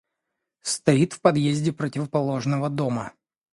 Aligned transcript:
Стоит 0.61 1.13
в 1.13 1.21
подъезде 1.21 1.71
противоположного 1.71 2.71
дома. 2.71 3.13